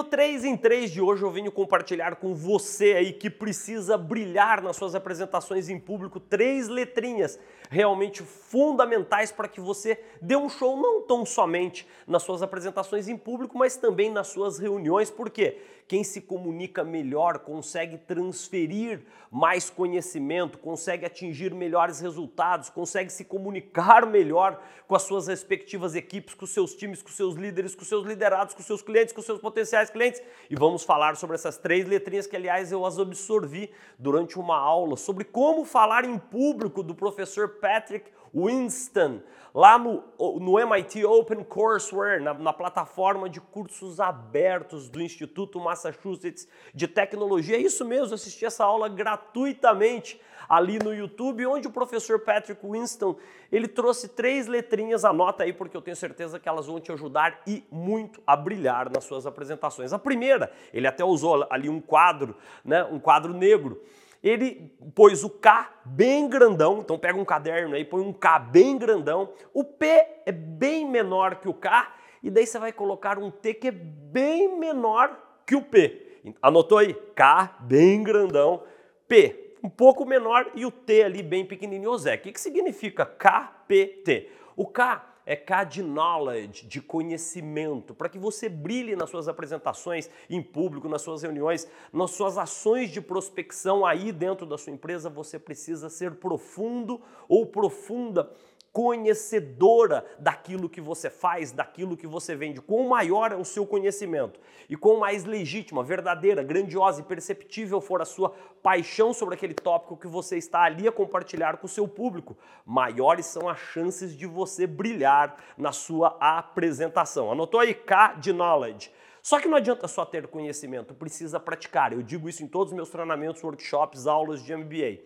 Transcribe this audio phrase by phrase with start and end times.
[0.00, 4.62] no 3 em 3 de hoje eu venho compartilhar com você aí que precisa brilhar
[4.62, 7.38] nas suas apresentações em público três letrinhas
[7.70, 13.16] realmente fundamentais para que você dê um show não tão somente nas suas apresentações em
[13.16, 15.10] público, mas também nas suas reuniões.
[15.10, 15.58] Por quê?
[15.86, 24.06] Quem se comunica melhor consegue transferir mais conhecimento, consegue atingir melhores resultados, consegue se comunicar
[24.06, 28.54] melhor com as suas respectivas equipes, com seus times, com seus líderes, com seus liderados,
[28.54, 30.22] com seus clientes, com seus potenciais clientes.
[30.48, 34.96] E vamos falar sobre essas três letrinhas que, aliás, eu as absorvi durante uma aula
[34.96, 39.20] sobre como falar em público do professor Patrick Winston,
[39.54, 40.04] lá no,
[40.38, 47.56] no MIT Open Courseware, na, na, plataforma de cursos abertos do Instituto Massachusetts de Tecnologia.
[47.56, 53.16] É isso mesmo, assisti essa aula gratuitamente ali no YouTube, onde o professor Patrick Winston,
[53.52, 57.40] ele trouxe três letrinhas, anota aí porque eu tenho certeza que elas vão te ajudar
[57.46, 59.92] e muito a brilhar nas suas apresentações.
[59.92, 63.80] A primeira, ele até usou ali um quadro, né, um quadro negro,
[64.22, 68.76] ele pôs o K bem grandão, então pega um caderno aí, põe um K bem
[68.78, 69.86] grandão, o P
[70.26, 73.72] é bem menor que o K, e daí você vai colocar um T que é
[73.72, 76.20] bem menor que o P.
[76.42, 76.92] Anotou aí?
[77.14, 78.62] K bem grandão,
[79.08, 81.96] P um pouco menor e o T ali bem pequenininho.
[81.98, 84.30] Zé, o que, que significa KPT?
[84.56, 90.10] O K é K de knowledge, de conhecimento, para que você brilhe nas suas apresentações
[90.28, 95.08] em público, nas suas reuniões, nas suas ações de prospecção aí dentro da sua empresa,
[95.08, 98.28] você precisa ser profundo ou profunda
[98.72, 102.60] conhecedora daquilo que você faz, daquilo que você vende.
[102.60, 108.00] Quão maior é o seu conhecimento e quão mais legítima, verdadeira, grandiosa e perceptível for
[108.00, 108.30] a sua
[108.62, 113.26] paixão sobre aquele tópico que você está ali a compartilhar com o seu público, maiores
[113.26, 117.32] são as chances de você brilhar na sua apresentação.
[117.32, 118.92] Anotou aí K de knowledge.
[119.22, 121.92] Só que não adianta só ter conhecimento, precisa praticar.
[121.92, 125.00] Eu digo isso em todos os meus treinamentos, workshops, aulas de MBA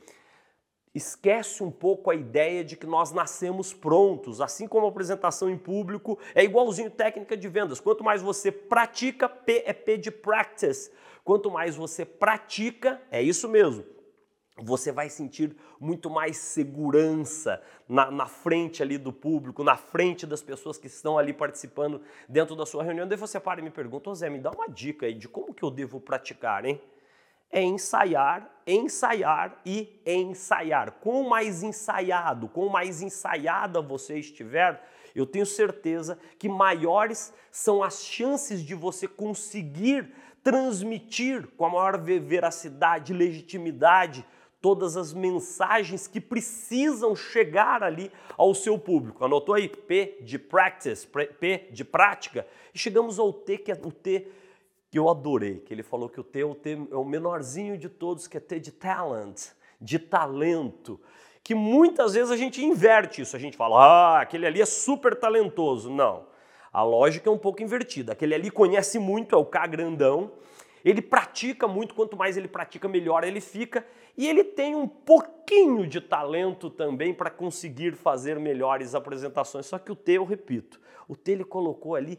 [0.94, 5.58] esquece um pouco a ideia de que nós nascemos prontos, assim como a apresentação em
[5.58, 7.80] público é igualzinho técnica de vendas.
[7.80, 10.92] Quanto mais você pratica, P é P de practice.
[11.24, 13.84] Quanto mais você pratica, é isso mesmo.
[14.56, 20.42] Você vai sentir muito mais segurança na, na, frente ali do público, na frente das
[20.42, 23.08] pessoas que estão ali participando dentro da sua reunião.
[23.08, 25.64] Daí você para e me pergunta, Zé, me dá uma dica aí de como que
[25.64, 26.80] eu devo praticar, hein?
[27.54, 30.90] É ensaiar, ensaiar e ensaiar.
[31.00, 34.82] Quanto mais ensaiado, quanto mais ensaiada você estiver,
[35.14, 40.12] eu tenho certeza que maiores são as chances de você conseguir
[40.42, 44.26] transmitir com a maior veracidade, legitimidade,
[44.60, 49.24] todas as mensagens que precisam chegar ali ao seu público.
[49.24, 49.68] Anotou aí?
[49.68, 52.44] P de practice, P de prática.
[52.74, 54.26] E chegamos ao T, que é o T
[54.94, 56.44] que eu adorei, que ele falou que o T é
[56.94, 59.48] o, menorzinho de todos, que é T de talent,
[59.80, 61.00] de talento,
[61.42, 65.16] que muitas vezes a gente inverte isso, a gente fala, ah, aquele ali é super
[65.16, 65.90] talentoso.
[65.90, 66.28] Não,
[66.72, 68.12] a lógica é um pouco invertida.
[68.12, 70.30] Aquele ali conhece muito, é o K grandão,
[70.84, 73.84] ele pratica muito, quanto mais ele pratica, melhor ele fica,
[74.16, 79.66] e ele tem um pouquinho de talento também para conseguir fazer melhores apresentações.
[79.66, 82.16] Só que o T, eu repito, o T ele colocou ali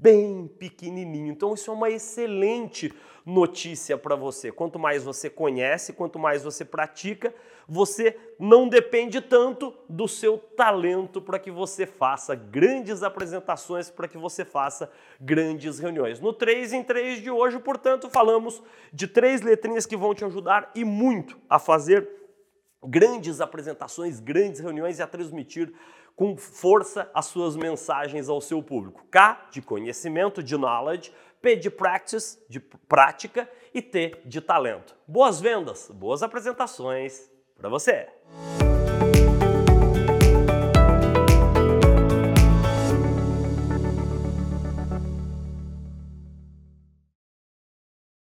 [0.00, 1.32] bem pequenininho.
[1.32, 2.92] Então isso é uma excelente
[3.24, 4.52] notícia para você.
[4.52, 7.34] Quanto mais você conhece, quanto mais você pratica,
[7.66, 14.18] você não depende tanto do seu talento para que você faça grandes apresentações, para que
[14.18, 16.20] você faça grandes reuniões.
[16.20, 18.62] No 3 em 3 de hoje, portanto, falamos
[18.92, 22.23] de três letrinhas que vão te ajudar e muito a fazer
[22.86, 25.72] grandes apresentações, grandes reuniões e a transmitir
[26.16, 29.04] com força as suas mensagens ao seu público.
[29.10, 31.12] K de conhecimento, de knowledge,
[31.42, 34.96] P de practice, de prática e T de talento.
[35.06, 38.08] Boas vendas, boas apresentações para você.